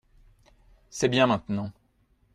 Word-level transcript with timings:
C’est 0.89 1.09
bien 1.09 1.27
maintenant. 1.27 1.71